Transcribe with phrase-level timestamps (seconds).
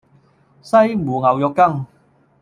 [0.63, 1.85] 西湖牛肉羹